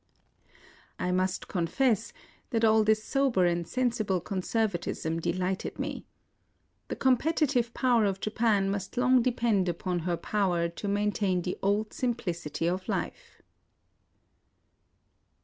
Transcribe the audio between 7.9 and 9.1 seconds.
of Japan must